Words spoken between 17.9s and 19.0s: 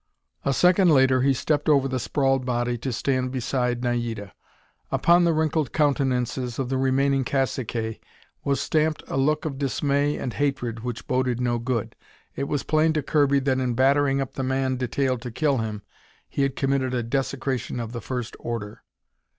first order.